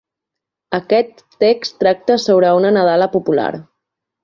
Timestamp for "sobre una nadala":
2.25-3.11